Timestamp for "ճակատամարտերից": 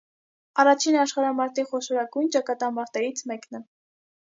2.39-3.27